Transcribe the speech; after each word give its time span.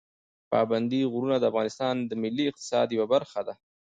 پابندي 0.51 1.01
غرونه 1.11 1.35
د 1.39 1.43
افغانستان 1.51 1.95
د 2.09 2.11
ملي 2.21 2.45
اقتصاد 2.47 2.87
یوه 2.95 3.07
برخه 3.13 3.41
ده. 3.47 3.53